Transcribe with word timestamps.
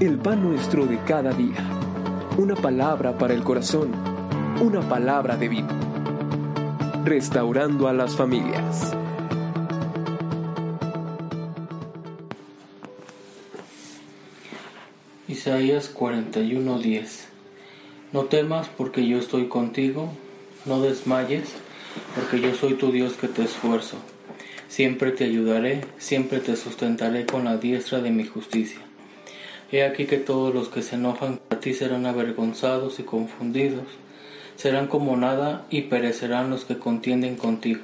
el 0.00 0.18
pan 0.18 0.42
nuestro 0.42 0.84
de 0.84 0.98
cada 1.04 1.32
día. 1.32 1.56
Una 2.36 2.54
palabra 2.54 3.16
para 3.16 3.32
el 3.32 3.42
corazón, 3.42 3.92
una 4.60 4.86
palabra 4.86 5.38
de 5.38 5.48
vida. 5.48 5.68
Restaurando 7.04 7.88
a 7.88 7.94
las 7.94 8.14
familias. 8.14 8.94
Isaías 15.28 15.90
41:10 15.94 17.24
No 18.12 18.24
temas 18.24 18.68
porque 18.76 19.06
yo 19.06 19.18
estoy 19.18 19.48
contigo, 19.48 20.10
no 20.66 20.82
desmayes 20.82 21.54
porque 22.14 22.42
yo 22.42 22.54
soy 22.54 22.74
tu 22.74 22.92
Dios 22.92 23.14
que 23.14 23.28
te 23.28 23.44
esfuerzo. 23.44 23.96
Siempre 24.68 25.12
te 25.12 25.24
ayudaré, 25.24 25.86
siempre 25.96 26.40
te 26.40 26.56
sustentaré 26.56 27.24
con 27.24 27.44
la 27.44 27.56
diestra 27.56 28.00
de 28.00 28.10
mi 28.10 28.26
justicia. 28.26 28.85
He 29.72 29.82
aquí 29.82 30.06
que 30.06 30.18
todos 30.18 30.54
los 30.54 30.68
que 30.68 30.82
se 30.82 30.94
enojan 30.94 31.40
a 31.50 31.56
ti 31.56 31.74
serán 31.74 32.06
avergonzados 32.06 33.00
y 33.00 33.02
confundidos, 33.02 33.86
serán 34.54 34.86
como 34.86 35.16
nada 35.16 35.66
y 35.70 35.82
perecerán 35.82 36.50
los 36.50 36.64
que 36.64 36.78
contienden 36.78 37.36
contigo. 37.36 37.82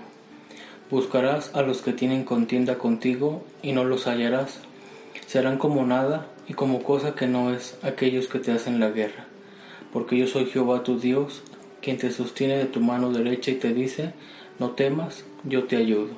Buscarás 0.91 1.55
a 1.55 1.63
los 1.63 1.83
que 1.83 1.93
tienen 1.93 2.23
contienda 2.25 2.79
contigo 2.79 3.43
y 3.63 3.73
no 3.73 3.83
los 3.85 4.07
hallarás. 4.07 4.61
Serán 5.27 5.59
como 5.59 5.85
nada 5.85 6.27
y 6.47 6.55
como 6.55 6.83
cosa 6.83 7.15
que 7.15 7.27
no 7.27 7.53
es 7.53 7.77
aquellos 7.83 8.29
que 8.29 8.39
te 8.39 8.53
hacen 8.53 8.79
la 8.79 8.91
guerra. 8.91 9.25
Porque 9.93 10.17
yo 10.17 10.27
soy 10.27 10.47
Jehová 10.47 10.85
tu 10.85 11.01
Dios, 11.01 11.43
quien 11.81 11.99
te 11.99 12.11
sostiene 12.11 12.59
de 12.59 12.67
tu 12.67 12.81
mano 12.81 13.11
derecha 13.11 13.51
y 13.51 13.55
te 13.55 13.75
dice, 13.75 14.13
no 14.59 14.71
temas, 14.71 15.25
yo 15.45 15.65
te 15.65 15.77
ayudo. 15.77 16.11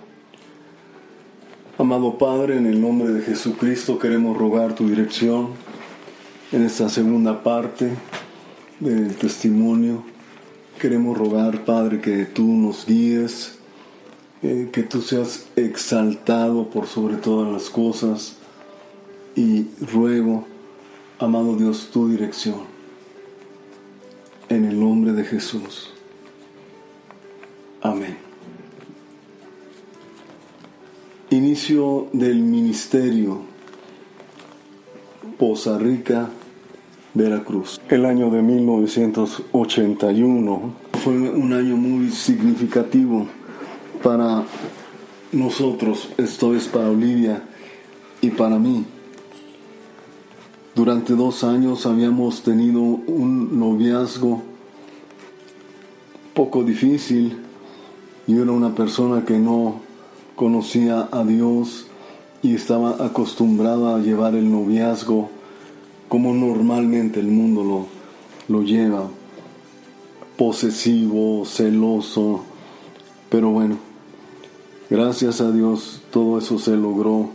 Amado 1.77 2.19
Padre, 2.19 2.57
en 2.57 2.67
el 2.67 2.81
nombre 2.81 3.09
de 3.09 3.23
Jesucristo 3.23 3.99
queremos 3.99 4.39
rogar 4.39 4.77
tu 4.77 4.89
dirección 4.89 5.49
en 6.53 6.63
esta 6.63 6.89
segunda 6.89 7.43
parte 7.43 7.91
del 8.79 9.17
testimonio. 9.17 10.05
Queremos 10.79 11.19
rogar, 11.19 11.65
Padre, 11.65 12.01
que 12.01 12.27
tú 12.27 12.47
nos 12.47 12.87
guíes, 12.87 13.59
eh, 14.43 14.69
que 14.73 14.85
tú 14.85 15.03
seas 15.03 15.49
exaltado 15.57 16.71
por 16.71 16.87
sobre 16.87 17.17
todas 17.17 17.53
las 17.53 17.69
cosas 17.71 18.37
y 19.35 19.67
ruego, 19.81 20.47
amado 21.19 21.57
Dios, 21.57 21.91
tu 21.93 22.09
dirección. 22.09 22.73
En 24.49 24.65
el 24.65 24.79
nombre 24.79 25.13
de 25.13 25.25
Jesús. 25.25 25.93
Amén. 27.83 28.24
Inicio 31.55 32.09
del 32.13 32.41
ministerio 32.41 33.43
Poza 35.39 35.79
Rica, 35.79 36.29
Veracruz. 37.15 37.81
El 37.89 38.07
año 38.07 38.29
de 38.29 38.43
1981 38.43 40.75
fue 41.05 41.13
un 41.13 41.53
año 41.53 41.77
muy 41.77 42.11
significativo 42.11 43.29
para 44.03 44.43
nosotros, 45.31 46.09
esto 46.19 46.57
es 46.57 46.67
para 46.67 46.91
Olivia 46.91 47.45
y 48.21 48.31
para 48.31 48.59
mí. 48.59 48.85
Durante 50.75 51.13
dos 51.13 51.45
años 51.45 51.87
habíamos 51.87 52.43
tenido 52.43 52.81
un 52.81 53.61
noviazgo 53.61 54.43
poco 56.35 56.65
difícil. 56.65 57.37
Yo 58.27 58.43
era 58.43 58.51
una 58.51 58.75
persona 58.75 59.25
que 59.25 59.39
no 59.39 59.94
conocía 60.37 61.09
a 61.13 61.25
Dios 61.25 61.87
y 62.43 62.55
estaba 62.55 63.05
acostumbrada 63.05 63.97
a 63.97 63.99
llevar 64.01 64.35
el 64.35 64.51
noviazgo 64.51 65.31
como 66.09 66.35
normalmente 66.35 67.21
el 67.21 67.29
mundo 67.29 67.65
lo, 67.65 67.87
lo 68.49 68.63
lleva, 68.63 69.09
posesivo, 70.37 71.45
celoso, 71.47 72.43
pero 73.31 73.51
bueno, 73.51 73.79
gracias 74.91 75.41
a 75.41 75.51
Dios 75.51 76.03
todo 76.11 76.39
eso 76.39 76.59
se 76.59 76.77
logró 76.77 77.31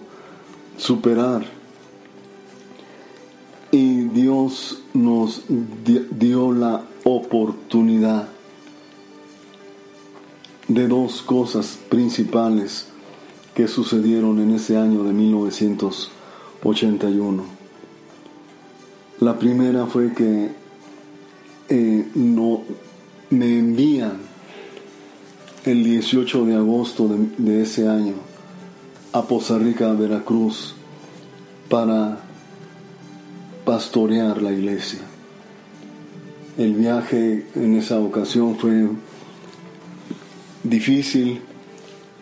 superar. 0.77 1.45
Y 3.71 4.03
Dios 4.03 4.81
nos 4.93 5.43
dio 5.47 6.51
la 6.53 6.81
oportunidad 7.03 8.29
de 10.69 10.87
dos 10.87 11.21
cosas 11.23 11.77
principales 11.89 12.87
que 13.53 13.67
sucedieron 13.67 14.39
en 14.39 14.51
ese 14.51 14.77
año 14.77 15.03
de 15.03 15.11
1981. 15.11 17.43
La 19.19 19.37
primera 19.37 19.85
fue 19.87 20.13
que 20.13 20.51
eh, 21.67 22.07
no, 22.15 22.61
me 23.31 23.59
envían 23.59 24.13
el 25.65 25.83
18 25.83 26.45
de 26.45 26.55
agosto 26.55 27.09
de, 27.09 27.17
de 27.37 27.63
ese 27.63 27.89
año 27.89 28.13
a 29.11 29.23
Poza 29.23 29.57
Rica, 29.57 29.91
Veracruz, 29.93 30.75
para 31.67 32.19
pastorear 33.65 34.39
la 34.41 34.51
iglesia. 34.51 34.99
El 36.57 36.75
viaje 36.75 37.45
en 37.55 37.75
esa 37.75 37.99
ocasión 37.99 38.57
fue 38.57 38.87
difícil 40.69 41.41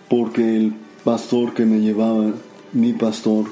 porque 0.10 0.58
el 0.58 0.74
pastor 1.04 1.54
que 1.54 1.66
me 1.66 1.80
llevaba, 1.80 2.32
mi 2.74 2.94
pastor, 2.94 3.46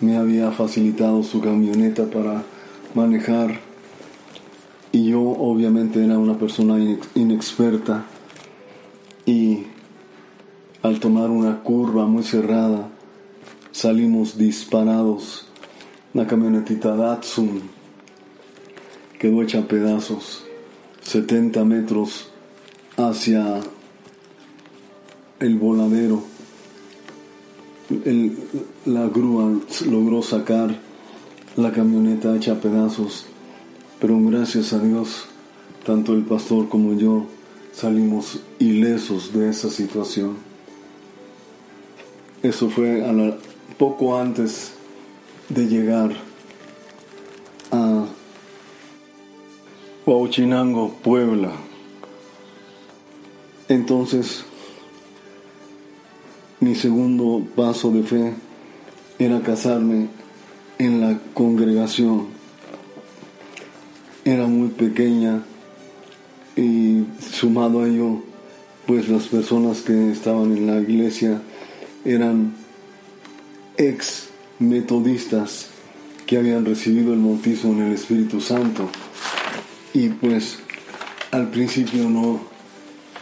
me 0.00 0.16
había 0.16 0.50
facilitado 0.52 1.22
su 1.22 1.40
camioneta 1.40 2.06
para 2.10 2.42
manejar 2.94 3.60
y 4.92 5.10
yo 5.10 5.20
obviamente 5.22 6.04
era 6.04 6.18
una 6.18 6.38
persona 6.38 6.76
inexperta 7.14 8.04
y 9.26 9.64
al 10.82 11.00
tomar 11.00 11.30
una 11.30 11.62
curva 11.62 12.06
muy 12.06 12.22
cerrada 12.22 12.90
salimos 13.72 14.38
disparados. 14.38 15.48
Una 16.12 16.26
camionetita 16.26 16.94
Datsun 16.94 17.62
quedó 19.18 19.42
hecha 19.42 19.60
a 19.60 19.62
pedazos, 19.62 20.44
70 21.02 21.64
metros 21.64 22.28
hacia 22.96 23.60
el 25.40 25.58
voladero. 25.58 26.22
la 28.86 29.08
grúa 29.08 29.60
logró 29.86 30.22
sacar 30.22 30.78
la 31.56 31.70
camioneta 31.72 32.34
hecha 32.34 32.52
a 32.52 32.60
pedazos, 32.60 33.26
pero 34.00 34.18
gracias 34.20 34.72
a 34.72 34.78
Dios, 34.78 35.26
tanto 35.84 36.14
el 36.14 36.24
pastor 36.24 36.68
como 36.68 36.94
yo 36.94 37.26
salimos 37.72 38.40
ilesos 38.58 39.32
de 39.32 39.50
esa 39.50 39.70
situación. 39.70 40.36
Eso 42.42 42.68
fue 42.68 43.04
a 43.04 43.36
poco 43.78 44.18
antes 44.18 44.72
de 45.48 45.66
llegar 45.66 46.12
a 47.70 48.04
Huachinango, 50.06 50.90
Puebla. 51.02 51.52
Entonces, 53.68 54.44
mi 56.64 56.74
segundo 56.74 57.46
paso 57.54 57.90
de 57.90 58.02
fe 58.02 58.32
era 59.18 59.42
casarme 59.42 60.08
en 60.78 60.98
la 61.02 61.18
congregación. 61.34 62.28
Era 64.24 64.46
muy 64.46 64.68
pequeña 64.68 65.42
y 66.56 67.04
sumado 67.20 67.82
a 67.82 67.86
ello, 67.86 68.22
pues 68.86 69.10
las 69.10 69.24
personas 69.26 69.82
que 69.82 70.10
estaban 70.10 70.56
en 70.56 70.66
la 70.66 70.80
iglesia 70.80 71.42
eran 72.06 72.54
ex 73.76 74.30
metodistas 74.58 75.66
que 76.24 76.38
habían 76.38 76.64
recibido 76.64 77.12
el 77.12 77.20
bautismo 77.20 77.72
en 77.72 77.82
el 77.82 77.92
Espíritu 77.92 78.40
Santo. 78.40 78.88
Y 79.92 80.08
pues 80.08 80.60
al 81.30 81.50
principio 81.50 82.08
no, 82.08 82.40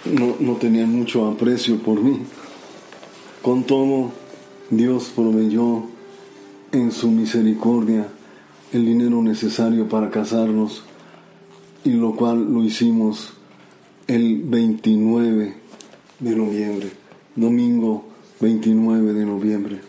no, 0.04 0.36
no 0.38 0.56
tenían 0.58 0.92
mucho 0.92 1.26
aprecio 1.26 1.78
por 1.78 2.00
mí. 2.00 2.20
Con 3.42 3.64
todo, 3.64 4.12
Dios 4.70 5.10
proveyó 5.16 5.82
en 6.70 6.92
su 6.92 7.10
misericordia 7.10 8.06
el 8.72 8.84
dinero 8.84 9.20
necesario 9.20 9.88
para 9.88 10.10
casarnos 10.10 10.84
y 11.82 11.90
lo 11.90 12.14
cual 12.14 12.52
lo 12.52 12.62
hicimos 12.62 13.32
el 14.06 14.42
29 14.44 15.56
de 16.20 16.36
noviembre, 16.36 16.92
domingo 17.34 18.04
29 18.38 19.12
de 19.12 19.26
noviembre. 19.26 19.80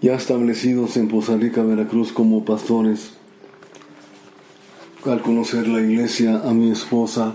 Ya 0.00 0.14
establecidos 0.14 0.96
en 0.96 1.08
Poza 1.08 1.36
Rica, 1.36 1.64
Veracruz 1.64 2.12
como 2.12 2.44
pastores, 2.44 3.14
al 5.04 5.22
conocer 5.22 5.66
la 5.66 5.80
iglesia 5.80 6.40
a 6.44 6.54
mi 6.54 6.70
esposa, 6.70 7.34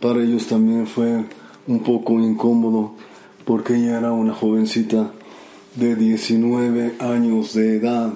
para 0.00 0.20
ellos 0.24 0.48
también 0.48 0.88
fue 0.88 1.24
un 1.68 1.84
poco 1.84 2.18
incómodo 2.18 2.94
porque 3.44 3.76
ella 3.76 3.98
era 3.98 4.12
una 4.12 4.34
jovencita 4.34 5.12
de 5.76 5.96
19 5.96 6.96
años 6.98 7.54
de 7.54 7.76
edad 7.76 8.12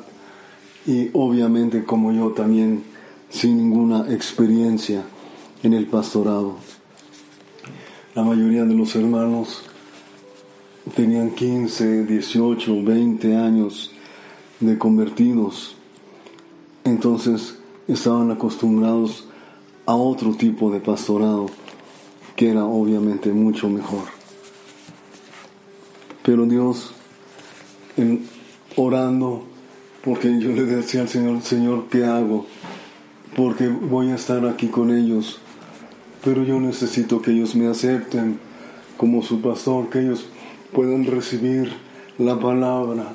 y 0.87 1.11
obviamente 1.13 1.85
como 1.85 2.13
yo 2.13 2.33
también 2.33 2.83
sin 3.31 3.57
ninguna 3.57 4.13
experiencia 4.13 5.03
en 5.63 5.73
el 5.73 5.87
pastorado. 5.87 6.57
La 8.15 8.23
mayoría 8.23 8.65
de 8.65 8.75
los 8.75 8.95
hermanos 8.95 9.63
tenían 10.95 11.31
15, 11.31 12.05
18, 12.05 12.83
20 12.85 13.37
años 13.37 13.91
de 14.61 14.79
convertidos. 14.79 15.75
Entonces 16.85 17.59
estaban 17.89 18.31
acostumbrados 18.31 19.27
a 19.87 19.95
otro 19.95 20.35
tipo 20.35 20.71
de 20.71 20.81
pastorado 20.81 21.47
que 22.37 22.51
era 22.51 22.65
obviamente 22.65 23.33
mucho 23.33 23.69
mejor. 23.69 24.14
Pero 26.25 26.47
Dios, 26.47 26.93
orando, 28.77 29.45
porque 30.03 30.41
yo 30.41 30.53
le 30.53 30.65
decía 30.65 31.03
al 31.03 31.09
Señor, 31.11 31.43
Señor, 31.43 31.85
¿qué 31.91 32.07
hago? 32.07 32.47
Porque 33.37 33.69
voy 33.69 34.11
a 34.11 34.15
estar 34.15 34.47
aquí 34.47 34.69
con 34.69 34.91
ellos, 34.97 35.39
pero 36.25 36.43
yo 36.43 36.59
necesito 36.61 37.21
que 37.21 37.33
ellos 37.33 37.55
me 37.55 37.67
acepten 37.67 38.39
como 38.97 39.23
su 39.23 39.43
pastor, 39.43 39.91
que 39.91 40.01
ellos 40.01 40.25
puedan 40.73 41.05
recibir 41.05 41.75
la 42.17 42.41
palabra. 42.41 43.15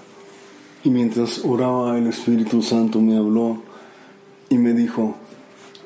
Y 0.84 0.92
mientras 0.92 1.44
oraba 1.44 1.98
el 1.98 2.06
Espíritu 2.06 2.62
Santo 2.62 3.02
me 3.02 3.18
habló 3.18 3.64
y 4.50 4.60
me 4.60 4.74
dijo 4.74 5.16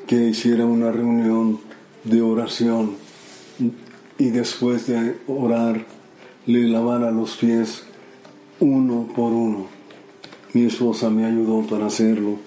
que 0.07 0.27
hiciera 0.27 0.65
una 0.65 0.91
reunión 0.91 1.59
de 2.03 2.21
oración 2.21 2.97
y 4.17 4.29
después 4.29 4.87
de 4.87 5.15
orar 5.27 5.85
le 6.45 6.67
lavara 6.67 7.11
los 7.11 7.37
pies 7.37 7.83
uno 8.59 9.07
por 9.15 9.31
uno. 9.31 9.67
Mi 10.53 10.65
esposa 10.65 11.09
me 11.09 11.25
ayudó 11.25 11.61
para 11.61 11.85
hacerlo 11.85 12.37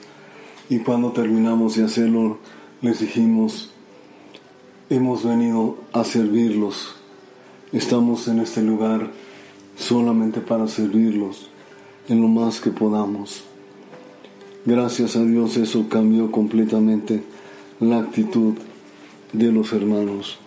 y 0.68 0.80
cuando 0.80 1.12
terminamos 1.12 1.76
de 1.76 1.84
hacerlo 1.84 2.38
les 2.82 3.00
dijimos, 3.00 3.70
hemos 4.90 5.24
venido 5.24 5.78
a 5.92 6.04
servirlos, 6.04 6.94
estamos 7.72 8.28
en 8.28 8.40
este 8.40 8.62
lugar 8.62 9.10
solamente 9.76 10.40
para 10.40 10.68
servirlos 10.68 11.48
en 12.08 12.20
lo 12.20 12.28
más 12.28 12.60
que 12.60 12.70
podamos. 12.70 13.44
Gracias 14.66 15.16
a 15.16 15.24
Dios 15.24 15.56
eso 15.56 15.88
cambió 15.88 16.30
completamente 16.30 17.22
la 17.80 18.00
actitud 18.00 18.54
de 19.32 19.52
los 19.52 19.72
hermanos. 19.72 20.38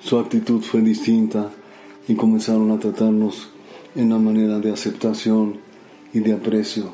Su 0.00 0.18
actitud 0.18 0.62
fue 0.62 0.80
distinta 0.80 1.50
y 2.10 2.16
comenzaron 2.16 2.72
a 2.72 2.78
tratarnos 2.80 3.50
en 3.94 4.06
una 4.06 4.18
manera 4.18 4.58
de 4.58 4.72
aceptación 4.72 5.58
y 6.12 6.18
de 6.18 6.32
aprecio. 6.32 6.92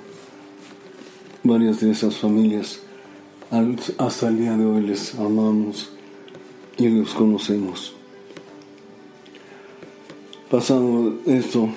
Varias 1.43 1.81
de 1.81 1.91
esas 1.91 2.19
familias 2.19 2.81
hasta 3.97 4.29
el 4.29 4.39
día 4.39 4.55
de 4.59 4.67
hoy 4.67 4.83
les 4.83 5.15
amamos 5.15 5.91
y 6.77 6.89
los 6.89 7.15
conocemos. 7.15 7.95
Pasado 10.51 11.15
esto, 11.25 11.71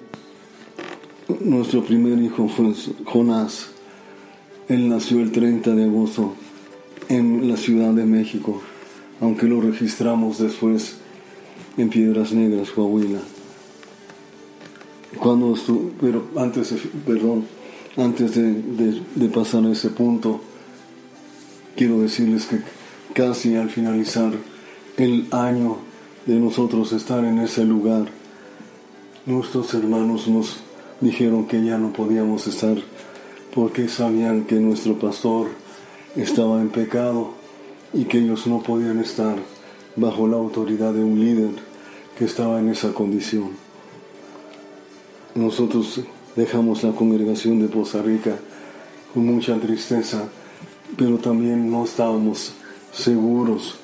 nuestro 1.39 1.81
primer 1.85 2.19
hijo 2.19 2.50
fue 2.50 2.74
Jonás. 3.06 3.69
Él 4.68 4.89
nació 4.89 5.21
el 5.21 5.31
30 5.31 5.75
de 5.75 5.85
agosto 5.85 6.33
en 7.07 7.47
la 7.47 7.56
Ciudad 7.56 7.94
de 7.94 8.03
México, 8.03 8.62
aunque 9.21 9.47
lo 9.47 9.62
registramos 9.62 10.39
después 10.39 10.97
en 11.77 11.89
Piedras 11.89 12.31
Negras, 12.33 12.71
Coahuila. 12.71 13.19
Cuando 15.19 15.54
estuvo, 15.54 15.92
pero 16.00 16.27
antes, 16.38 16.74
perdón, 17.06 17.45
antes 17.98 18.36
de 18.36 19.30
pasar 19.30 19.66
a 19.66 19.71
ese 19.71 19.89
punto, 19.89 20.42
quiero 21.75 22.00
decirles 22.01 22.45
que 22.45 22.60
casi 23.13 23.56
al 23.56 23.69
finalizar 23.69 24.33
el 24.98 25.27
año 25.31 25.77
de 26.25 26.36
nosotros 26.36 26.92
estar 26.92 27.24
en 27.24 27.39
ese 27.39 27.66
lugar, 27.66 28.07
nuestros 29.25 29.74
hermanos 29.74 30.27
nos 30.27 30.57
dijeron 31.01 31.48
que 31.48 31.63
ya 31.63 31.77
no 31.77 31.94
podíamos 31.94 32.48
estar 32.48 32.77
porque 33.54 33.88
sabían 33.88 34.44
que 34.44 34.56
nuestro 34.56 35.00
pastor 35.00 35.48
estaba 36.16 36.62
en 36.62 36.69
pecado 36.69 37.31
y 37.94 38.06
que 38.06 38.19
ellos 38.19 38.45
no 38.48 38.62
podían 38.62 39.00
estar 39.00 39.38
bajo 39.95 40.27
la 40.27 40.38
autoridad 40.38 40.94
de 40.94 41.03
un 41.03 41.19
líder 41.19 41.51
que 42.18 42.25
estaba 42.25 42.59
en 42.59 42.69
esa 42.69 42.94
condición. 42.94 43.51
Nosotros 45.36 46.01
dejamos 46.36 46.83
la 46.83 46.91
congregación 46.91 47.59
de 47.59 47.68
Poza 47.68 48.01
Rica 48.01 48.38
con 49.13 49.25
mucha 49.25 49.59
tristeza, 49.59 50.30
pero 50.97 51.18
también 51.18 51.69
no 51.71 51.83
estábamos 51.83 52.53
seguros 52.91 53.75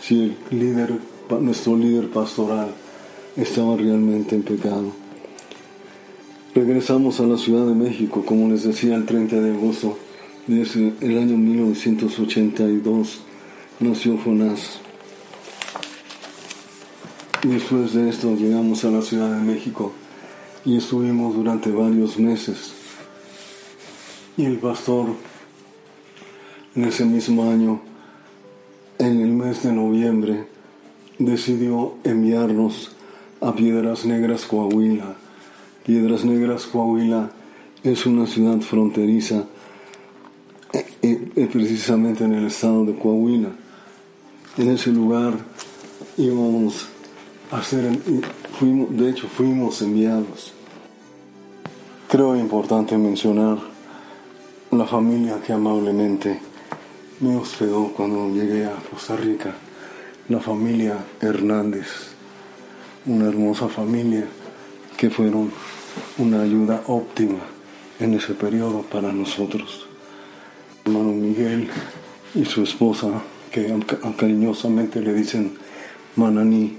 si 0.00 0.22
el 0.22 0.36
líder, 0.50 0.98
nuestro 1.40 1.76
líder 1.76 2.08
pastoral, 2.08 2.72
estaba 3.36 3.76
realmente 3.76 4.34
en 4.34 4.42
pecado. 4.42 4.92
Regresamos 6.54 7.20
a 7.20 7.24
la 7.24 7.36
Ciudad 7.36 7.66
de 7.66 7.74
México, 7.74 8.24
como 8.24 8.48
les 8.48 8.64
decía, 8.64 8.96
el 8.96 9.06
30 9.06 9.40
de 9.40 9.54
agosto 9.54 9.96
desde 10.46 10.94
el 11.00 11.18
año 11.18 11.36
1982 11.36 13.20
nació 13.78 14.18
Jonás. 14.18 14.80
Después 17.42 17.94
de 17.94 18.10
esto 18.10 18.36
llegamos 18.36 18.84
a 18.84 18.90
la 18.90 19.00
Ciudad 19.00 19.30
de 19.34 19.40
México 19.40 19.92
y 20.66 20.76
estuvimos 20.76 21.34
durante 21.34 21.70
varios 21.70 22.18
meses. 22.18 22.74
Y 24.36 24.44
el 24.44 24.58
pastor 24.58 25.06
en 26.74 26.84
ese 26.84 27.06
mismo 27.06 27.50
año, 27.50 27.80
en 28.98 29.22
el 29.22 29.30
mes 29.30 29.62
de 29.62 29.72
noviembre, 29.72 30.48
decidió 31.18 31.94
enviarnos 32.04 32.94
a 33.40 33.54
Piedras 33.54 34.04
Negras, 34.04 34.44
Coahuila. 34.44 35.16
Piedras 35.86 36.26
Negras, 36.26 36.66
Coahuila 36.66 37.30
es 37.82 38.04
una 38.04 38.26
ciudad 38.26 38.60
fronteriza 38.60 39.46
precisamente 41.50 42.24
en 42.24 42.34
el 42.34 42.48
estado 42.48 42.84
de 42.84 42.94
Coahuila. 42.96 43.48
En 44.58 44.70
ese 44.70 44.90
lugar 44.90 45.38
íbamos 46.18 46.88
a 47.50 47.58
hacer, 47.58 47.90
fuimos, 48.58 48.96
de 48.96 49.10
hecho 49.10 49.28
fuimos 49.28 49.82
enviados. 49.82 50.52
Creo 52.08 52.36
importante 52.36 52.96
mencionar 52.96 53.58
la 54.70 54.86
familia 54.86 55.40
que 55.44 55.52
amablemente 55.52 56.40
me 57.20 57.36
hospedó 57.36 57.92
cuando 57.96 58.28
llegué 58.34 58.66
a 58.66 58.74
Costa 58.90 59.16
Rica, 59.16 59.54
la 60.28 60.40
familia 60.40 60.96
Hernández, 61.20 61.86
una 63.06 63.28
hermosa 63.28 63.68
familia 63.68 64.26
que 64.96 65.10
fueron 65.10 65.50
una 66.18 66.42
ayuda 66.42 66.82
óptima 66.86 67.38
en 67.98 68.14
ese 68.14 68.34
periodo 68.34 68.82
para 68.82 69.12
nosotros 69.12 69.90
hermano 70.84 71.12
Miguel 71.12 71.68
y 72.34 72.44
su 72.44 72.62
esposa, 72.62 73.22
que 73.50 73.74
cariñosamente 74.16 75.00
le 75.00 75.12
dicen 75.12 75.52
Mananí, 76.16 76.76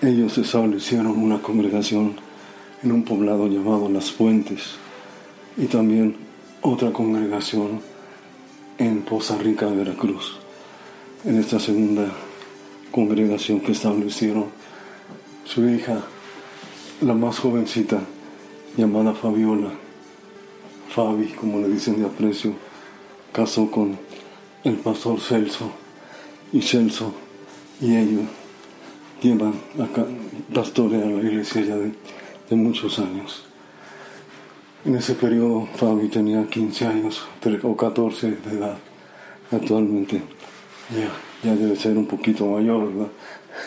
ellos 0.00 0.38
establecieron 0.38 1.18
una 1.18 1.42
congregación 1.42 2.14
en 2.84 2.92
un 2.92 3.02
poblado 3.02 3.48
llamado 3.48 3.88
Las 3.88 4.12
Fuentes 4.12 4.76
y 5.56 5.66
también 5.66 6.14
otra 6.62 6.92
congregación 6.92 7.80
en 8.78 9.02
Poza 9.02 9.36
Rica, 9.38 9.66
Veracruz. 9.66 10.38
En 11.24 11.38
esta 11.38 11.58
segunda 11.58 12.12
congregación 12.92 13.60
que 13.60 13.72
establecieron, 13.72 14.46
su 15.44 15.68
hija, 15.68 16.04
la 17.00 17.14
más 17.14 17.40
jovencita, 17.40 17.98
llamada 18.76 19.14
Fabiola, 19.14 19.70
Fabi, 20.90 21.26
como 21.30 21.58
le 21.58 21.68
dicen 21.68 21.98
de 21.98 22.06
aprecio, 22.06 22.54
casó 23.32 23.68
con 23.68 23.98
el 24.62 24.74
pastor 24.76 25.20
Celso 25.20 25.72
y 26.52 26.62
Celso 26.62 27.12
y 27.80 27.96
ellos 27.96 28.22
llevan 29.20 29.54
acá 29.82 30.04
pastorea 30.52 31.04
la 31.04 31.20
iglesia 31.20 31.62
ya 31.62 31.76
de, 31.76 31.92
muchos 32.56 32.98
años. 32.98 33.44
En 34.84 34.96
ese 34.96 35.14
periodo 35.14 35.68
Fabi 35.74 36.08
tenía 36.08 36.46
15 36.46 36.86
años 36.86 37.26
o 37.62 37.76
14 37.76 38.30
de 38.30 38.56
edad. 38.56 38.78
Actualmente 39.50 40.22
ya, 40.90 41.10
ya 41.42 41.56
debe 41.56 41.76
ser 41.76 41.96
un 41.98 42.06
poquito 42.06 42.46
mayor, 42.46 42.92
¿verdad? 42.92 43.12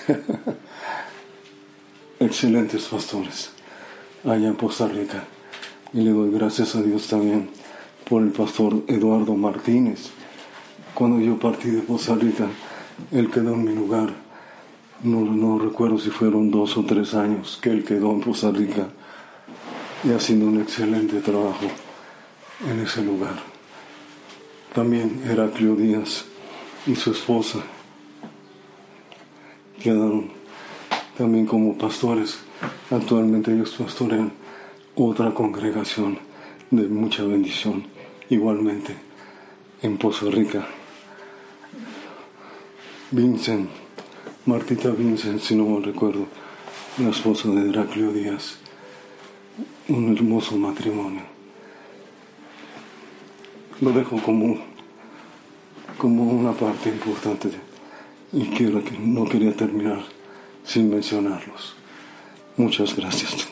Excelentes 2.19 2.85
pastores 2.85 3.51
allá 4.23 4.47
en 4.47 4.55
Costa 4.55 4.87
Rica. 4.87 5.23
Y 5.93 6.01
le 6.01 6.11
doy 6.11 6.31
gracias 6.31 6.75
a 6.75 6.81
Dios 6.81 7.07
también 7.07 7.49
por 8.09 8.21
el 8.23 8.31
pastor 8.31 8.83
Eduardo 8.87 9.35
Martínez. 9.35 10.09
Cuando 10.93 11.19
yo 11.19 11.37
partí 11.37 11.69
de 11.69 11.83
Costa 11.83 12.15
Rica, 12.15 12.47
él 13.11 13.29
quedó 13.29 13.53
en 13.53 13.63
mi 13.63 13.73
lugar. 13.73 14.30
No, 15.03 15.57
recuerdo 15.57 15.97
si 15.97 16.11
fueron 16.11 16.51
dos 16.51 16.77
o 16.77 16.83
tres 16.83 17.15
años 17.15 17.57
que 17.59 17.71
él 17.71 17.83
quedó 17.83 18.11
en 18.11 18.21
Costa 18.21 18.51
Rica 18.51 18.87
y 20.03 20.11
haciendo 20.11 20.45
un 20.45 20.61
excelente 20.61 21.21
trabajo 21.21 21.65
en 22.69 22.79
ese 22.81 23.03
lugar. 23.03 23.35
también 24.75 25.23
Heraclio 25.25 25.75
Díaz 25.75 26.25
y 26.85 26.95
su 26.95 27.11
esposa 27.11 27.59
quedaron 29.81 30.29
también 31.17 31.47
como 31.47 31.77
pastores. 31.77 32.39
Actualmente 32.91 33.51
ellos 33.51 33.75
pastorean 33.77 34.31
otra 34.95 35.33
congregación 35.33 36.19
de 36.69 36.87
mucha 36.87 37.23
bendición, 37.23 37.85
igualmente 38.29 38.95
en 39.81 39.97
Poza 39.97 40.27
Rica. 40.27 40.67
Vincent, 43.09 43.80
Martita 44.43 44.89
Vincent, 44.89 45.39
si 45.39 45.53
no 45.53 45.65
mal 45.65 45.83
recuerdo, 45.83 46.25
la 46.97 47.09
esposa 47.09 47.47
de 47.49 47.69
Heraclio 47.69 48.11
Díaz, 48.11 48.57
un 49.87 50.17
hermoso 50.17 50.57
matrimonio. 50.57 51.21
Lo 53.81 53.91
dejo 53.91 54.19
como, 54.23 54.57
como 55.99 56.23
una 56.23 56.53
parte 56.53 56.89
importante 56.89 57.51
y 58.33 58.45
quiero 58.45 58.83
que 58.83 58.97
no 58.97 59.25
quería 59.25 59.55
terminar 59.55 60.01
sin 60.63 60.89
mencionarlos. 60.89 61.75
Muchas 62.57 62.95
gracias. 62.95 63.47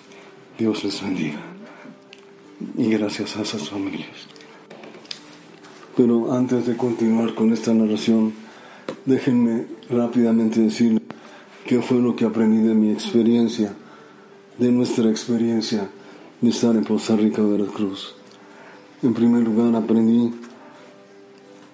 Dios 0.57 0.83
les 0.83 1.03
bendiga. 1.03 1.39
Y 2.75 2.89
gracias 2.89 3.37
a 3.37 3.43
esas 3.43 3.69
familias. 3.69 4.25
Pero 5.95 6.33
antes 6.33 6.65
de 6.65 6.75
continuar 6.75 7.35
con 7.35 7.53
esta 7.53 7.75
narración, 7.75 8.48
déjenme 9.09 9.65
rápidamente 9.89 10.61
decir 10.61 11.01
qué 11.65 11.81
fue 11.81 11.97
lo 11.99 12.15
que 12.15 12.25
aprendí 12.25 12.61
de 12.61 12.75
mi 12.75 12.91
experiencia, 12.91 13.73
de 14.59 14.71
nuestra 14.71 15.09
experiencia 15.09 15.89
de 16.41 16.49
estar 16.49 16.75
en 16.75 16.83
Costa 16.83 17.15
Rica, 17.15 17.41
Veracruz. 17.41 18.13
En 19.01 19.15
primer 19.15 19.43
lugar, 19.43 19.75
aprendí 19.75 20.31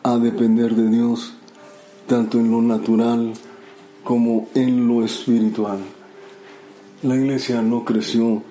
a 0.04 0.18
depender 0.18 0.76
de 0.76 0.90
Dios, 0.90 1.34
tanto 2.08 2.40
en 2.40 2.52
lo 2.52 2.62
natural 2.62 3.34
como 4.04 4.48
en 4.56 4.88
lo 4.88 5.04
espiritual. 5.04 5.80
La 7.04 7.16
iglesia 7.16 7.62
no 7.62 7.84
creció 7.84 8.44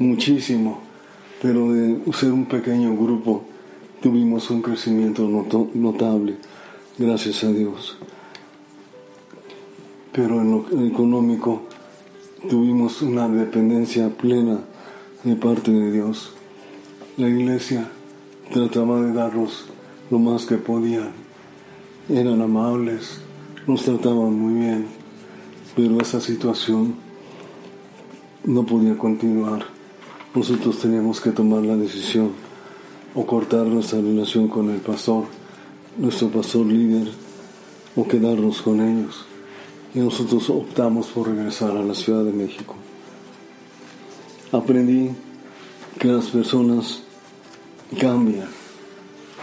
muchísimo, 0.00 0.80
pero 1.40 1.72
de 1.72 2.00
ser 2.12 2.32
un 2.32 2.46
pequeño 2.46 2.96
grupo 2.96 3.44
tuvimos 4.02 4.50
un 4.50 4.62
crecimiento 4.62 5.28
notable, 5.74 6.36
gracias 6.98 7.44
a 7.44 7.52
Dios. 7.52 7.96
Pero 10.12 10.40
en 10.40 10.50
lo 10.50 10.86
económico 10.86 11.62
tuvimos 12.48 13.00
una 13.02 13.28
dependencia 13.28 14.10
plena 14.10 14.60
de 15.24 15.36
parte 15.36 15.70
de 15.70 15.90
Dios. 15.90 16.32
La 17.16 17.28
iglesia 17.28 17.88
trataba 18.52 19.00
de 19.00 19.12
darnos 19.12 19.66
lo 20.10 20.18
más 20.18 20.44
que 20.44 20.56
podían. 20.56 21.12
Eran 22.08 22.42
amables, 22.42 23.20
nos 23.66 23.84
trataban 23.84 24.38
muy 24.38 24.60
bien, 24.60 24.86
pero 25.74 26.00
esa 26.00 26.20
situación 26.20 26.94
no 28.44 28.66
podía 28.66 28.98
continuar. 28.98 29.64
Nosotros 30.34 30.78
teníamos 30.78 31.20
que 31.20 31.30
tomar 31.30 31.62
la 31.62 31.76
decisión 31.76 32.32
o 33.14 33.24
cortar 33.24 33.66
nuestra 33.66 34.00
relación 34.00 34.48
con 34.48 34.70
el 34.70 34.80
pastor, 34.80 35.24
nuestro 35.96 36.28
pastor 36.28 36.66
líder, 36.66 37.08
o 37.94 38.06
quedarnos 38.08 38.62
con 38.62 38.80
ellos. 38.80 39.31
Y 39.94 39.98
nosotros 39.98 40.48
optamos 40.48 41.08
por 41.08 41.28
regresar 41.28 41.70
a 41.72 41.82
la 41.82 41.94
Ciudad 41.94 42.24
de 42.24 42.32
México. 42.32 42.74
Aprendí 44.50 45.10
que 45.98 46.08
las 46.08 46.30
personas 46.30 47.02
cambian, 48.00 48.48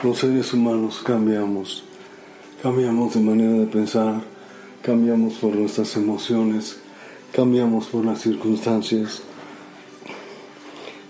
los 0.01 0.17
seres 0.17 0.51
humanos 0.53 1.01
cambiamos, 1.05 1.83
cambiamos 2.63 3.13
de 3.13 3.19
manera 3.19 3.51
de 3.51 3.67
pensar, 3.67 4.23
cambiamos 4.81 5.35
por 5.35 5.55
nuestras 5.55 5.95
emociones, 5.95 6.79
cambiamos 7.31 7.85
por 7.87 8.03
las 8.05 8.21
circunstancias. 8.21 9.21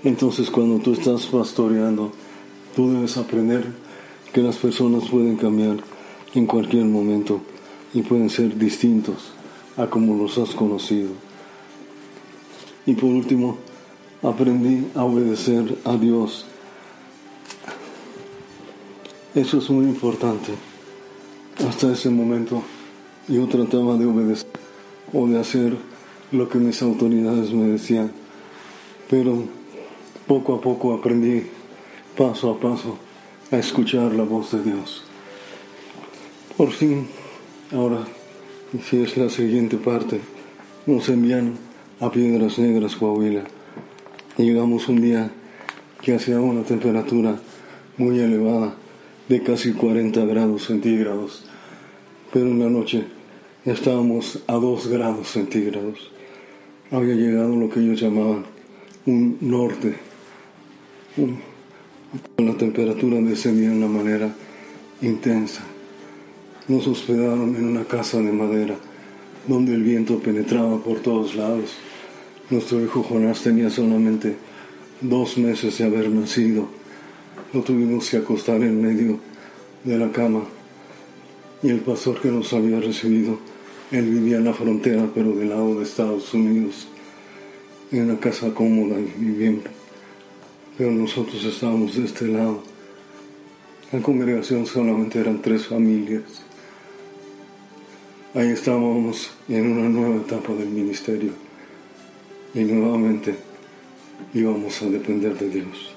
Entonces 0.03 0.50
cuando 0.50 0.79
tú 0.84 0.93
estás 0.93 1.25
pastoreando, 1.27 2.12
tú 2.75 2.91
debes 2.91 3.15
aprender 3.15 3.72
que 4.34 4.41
las 4.41 4.58
personas 4.58 5.08
pueden 5.10 5.38
cambiar 5.38 5.77
en 6.36 6.46
cualquier 6.46 6.86
momento 6.86 7.41
y 7.93 8.01
pueden 8.01 8.29
ser 8.29 8.58
distintos 8.58 9.31
a 9.77 9.88
como 9.88 10.15
los 10.15 10.38
has 10.38 10.55
conocido. 10.55 11.10
Y 12.86 12.93
por 12.93 13.10
último, 13.10 13.58
aprendí 14.22 14.88
a 14.96 15.03
obedecer 15.03 15.77
a 15.86 15.96
Dios. 15.96 16.46
Eso 19.36 19.60
es 19.60 19.69
muy 19.69 19.86
importante. 19.86 20.53
Hasta 21.67 21.91
ese 21.91 22.10
momento 22.10 22.63
yo 23.27 23.48
trataba 23.48 23.96
de 23.98 24.05
obedecer 24.05 24.50
o 25.13 25.27
de 25.27 25.39
hacer 25.39 25.77
lo 26.31 26.48
que 26.50 26.58
mis 26.58 26.81
autoridades 26.81 27.51
me 27.51 27.67
decían, 27.67 28.12
pero 29.10 29.43
poco 30.27 30.55
a 30.55 30.62
poco 30.62 30.93
aprendí 30.93 31.43
paso 32.17 32.51
a 32.51 32.60
paso 32.60 32.98
a 33.51 33.58
escuchar 33.58 34.13
la 34.13 34.24
voz 34.24 34.51
de 34.51 34.63
Dios. 34.63 35.03
Por 36.55 36.72
fin, 36.72 37.08
ahora, 37.72 38.06
si 38.84 39.02
es 39.02 39.18
la 39.18 39.30
siguiente 39.30 39.78
parte, 39.78 40.20
nos 40.86 41.10
envían 41.10 41.54
a 42.00 42.12
Piedras 42.12 42.58
Negras, 42.60 42.96
Coahuila. 42.96 43.44
Llegamos 44.38 44.88
un 44.88 45.02
día 45.02 45.32
que 46.02 46.16
hacía 46.16 46.40
una 46.40 46.64
temperatura 46.64 47.40
muy 47.98 48.20
elevada, 48.20 48.76
de 49.28 49.44
casi 49.44 49.74
40 49.74 50.26
grados 50.26 50.66
centígrados, 50.66 51.46
pero 52.34 52.48
en 52.48 52.60
la 52.60 52.70
noche 52.70 53.06
estábamos 53.66 54.42
a 54.48 54.54
2 54.54 54.88
grados 54.88 55.28
centígrados. 55.28 56.12
Había 56.92 57.14
llegado 57.14 57.56
lo 57.56 57.70
que 57.70 57.82
ellos 57.82 58.00
llamaban 58.00 58.46
un 59.06 59.38
norte, 59.42 59.96
la 62.38 62.58
temperatura 62.58 63.22
descendía 63.22 63.70
de 63.70 63.78
una 63.78 63.88
manera 63.88 64.34
intensa. 65.02 65.64
Nos 66.70 66.88
hospedaron 66.88 67.56
en 67.58 67.66
una 67.66 67.84
casa 67.84 68.20
de 68.20 68.32
madera 68.32 68.76
donde 69.46 69.74
el 69.74 69.84
viento 69.84 70.20
penetraba 70.20 70.82
por 70.82 71.00
todos 71.00 71.36
lados. 71.36 71.76
Nuestro 72.50 72.82
hijo 72.82 73.04
Jonás 73.04 73.42
tenía 73.42 73.70
solamente 73.70 74.38
dos 75.02 75.38
meses 75.38 75.78
de 75.78 75.84
haber 75.84 76.10
nacido. 76.10 76.70
Lo 77.52 77.62
tuvimos 77.62 78.10
que 78.10 78.18
acostar 78.18 78.62
en 78.62 78.82
medio 78.82 79.20
de 79.84 79.98
la 79.98 80.12
cama. 80.14 80.44
Y 81.62 81.70
el 81.70 81.82
pastor 81.82 82.22
que 82.22 82.30
nos 82.30 82.54
había 82.54 82.80
recibido, 82.80 83.38
él 83.92 84.06
vivía 84.06 84.38
en 84.38 84.46
la 84.46 84.54
frontera, 84.54 85.10
pero 85.14 85.34
del 85.34 85.50
lado 85.50 85.76
de 85.76 85.84
Estados 85.84 86.34
Unidos, 86.34 86.88
en 87.92 88.04
una 88.04 88.18
casa 88.18 88.54
cómoda 88.54 88.98
y 88.98 89.26
bien 89.26 89.64
pero 90.80 90.92
nosotros 90.92 91.44
estábamos 91.44 91.98
de 91.98 92.06
este 92.06 92.26
lado. 92.30 92.64
La 93.92 94.02
congregación 94.02 94.66
solamente 94.66 95.20
eran 95.20 95.42
tres 95.42 95.68
familias. 95.68 96.42
Ahí 98.34 98.50
estábamos 98.50 99.32
en 99.48 99.72
una 99.72 99.90
nueva 99.90 100.18
etapa 100.18 100.54
del 100.54 100.70
ministerio 100.70 101.32
y 102.54 102.60
nuevamente 102.60 103.36
íbamos 104.34 104.82
a 104.82 104.86
depender 104.86 105.38
de 105.38 105.50
Dios. 105.50 105.94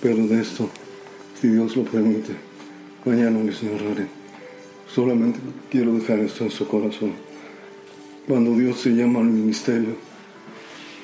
Pero 0.00 0.26
de 0.26 0.40
esto, 0.40 0.68
si 1.40 1.48
Dios 1.48 1.76
lo 1.76 1.84
permite, 1.84 2.34
mañana 3.04 3.42
les 3.42 3.62
narraré. 3.62 4.06
Solamente 4.92 5.40
quiero 5.70 5.94
dejar 5.94 6.20
esto 6.20 6.44
en 6.44 6.50
su 6.50 6.66
corazón. 6.66 7.12
Cuando 8.26 8.54
Dios 8.54 8.80
se 8.80 8.90
llama 8.90 9.20
al 9.20 9.26
ministerio, 9.26 9.96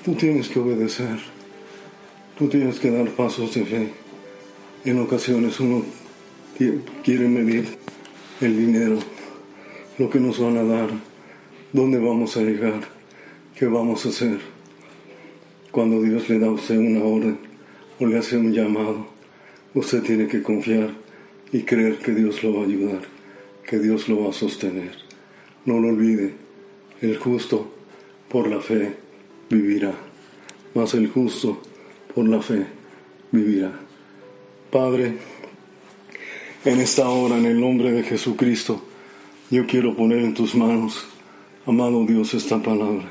tú 0.04 0.14
tienes 0.14 0.48
que 0.48 0.60
obedecer 0.60 1.18
Tú 2.38 2.48
tienes 2.48 2.78
que 2.78 2.92
dar 2.92 3.10
pasos 3.10 3.52
de 3.52 3.64
fe. 3.64 3.88
En 4.84 5.00
ocasiones 5.00 5.58
uno 5.58 5.82
quiere 7.02 7.26
medir 7.26 7.66
el 8.40 8.56
dinero, 8.56 9.00
lo 9.98 10.08
que 10.08 10.20
nos 10.20 10.38
van 10.38 10.56
a 10.56 10.62
dar, 10.62 10.88
dónde 11.72 11.98
vamos 11.98 12.36
a 12.36 12.42
llegar, 12.42 12.80
qué 13.56 13.66
vamos 13.66 14.06
a 14.06 14.10
hacer. 14.10 14.38
Cuando 15.72 16.00
Dios 16.00 16.28
le 16.28 16.38
da 16.38 16.46
a 16.46 16.52
usted 16.52 16.78
una 16.78 17.04
orden 17.04 17.38
o 17.98 18.06
le 18.06 18.16
hace 18.16 18.36
un 18.36 18.52
llamado, 18.52 19.08
usted 19.74 20.02
tiene 20.02 20.28
que 20.28 20.42
confiar 20.42 20.90
y 21.52 21.62
creer 21.62 21.98
que 21.98 22.12
Dios 22.12 22.42
lo 22.44 22.54
va 22.54 22.62
a 22.62 22.66
ayudar, 22.66 23.02
que 23.66 23.78
Dios 23.78 24.08
lo 24.08 24.22
va 24.22 24.30
a 24.30 24.32
sostener. 24.32 24.92
No 25.64 25.80
lo 25.80 25.88
olvide, 25.88 26.34
el 27.00 27.16
justo 27.18 27.74
por 28.28 28.48
la 28.48 28.60
fe 28.60 28.94
vivirá, 29.50 29.94
mas 30.74 30.94
el 30.94 31.08
justo 31.08 31.60
por 32.14 32.28
la 32.28 32.40
fe 32.40 32.66
vivirá. 33.32 33.72
Padre, 34.70 35.14
en 36.64 36.80
esta 36.80 37.08
hora, 37.08 37.36
en 37.36 37.46
el 37.46 37.60
nombre 37.60 37.90
de 37.90 38.04
Jesucristo, 38.04 38.82
yo 39.50 39.66
quiero 39.66 39.96
poner 39.96 40.18
en 40.18 40.34
tus 40.34 40.54
manos, 40.54 41.06
amado 41.64 42.04
Dios, 42.04 42.34
esta 42.34 42.62
palabra. 42.62 43.10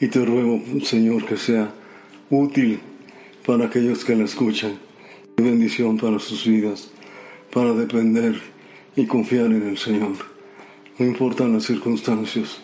Y 0.00 0.08
te 0.08 0.24
ruego, 0.24 0.62
Señor, 0.82 1.26
que 1.26 1.36
sea 1.36 1.74
útil 2.30 2.80
para 3.44 3.66
aquellos 3.66 4.04
que 4.04 4.16
la 4.16 4.24
escuchan 4.24 4.78
y 5.36 5.42
bendición 5.42 5.98
para 5.98 6.18
sus 6.18 6.46
vidas. 6.46 6.90
para 7.50 7.72
depender 7.72 8.38
y 8.94 9.06
confiar 9.06 9.46
en 9.46 9.66
el 9.66 9.78
Señor. 9.78 10.16
No 10.98 11.06
importan 11.06 11.54
las 11.54 11.64
circunstancias, 11.64 12.60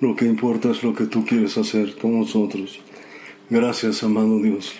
lo 0.00 0.14
que 0.14 0.24
importa 0.24 0.70
es 0.70 0.84
lo 0.84 0.94
que 0.94 1.06
tú 1.06 1.26
quieres 1.26 1.58
hacer 1.58 1.96
con 1.96 2.16
nosotros. 2.16 2.78
Gracias, 3.50 4.04
amado 4.04 4.40
Dios, 4.40 4.72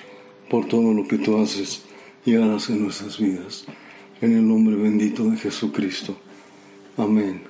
por 0.49 0.67
todo 0.67 0.95
lo 0.95 1.07
que 1.09 1.19
tú 1.19 1.37
haces 1.39 1.83
y 2.25 2.37
harás 2.37 2.71
en 2.71 2.85
nuestras 2.85 3.19
vidas. 3.19 3.67
En 4.21 4.37
el 4.37 4.47
nombre 4.47 4.77
bendito 4.77 5.25
de 5.25 5.37
Jesucristo. 5.37 6.17
Amén 6.97 7.50